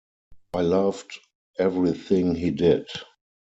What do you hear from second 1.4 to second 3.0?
everything he did.